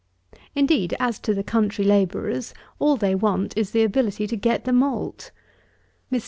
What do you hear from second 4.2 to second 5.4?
to get the malt.